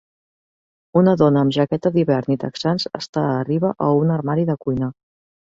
Una 1.01 1.13
dona 1.23 1.43
amb 1.47 1.53
jaqueta 1.57 1.91
d'hivern 1.97 2.35
i 2.37 2.39
texans 2.45 2.89
està 3.03 3.27
arriba 3.35 3.73
a 3.89 3.91
un 4.03 4.19
armari 4.19 4.51
de 4.53 4.61
cuina. 4.65 4.95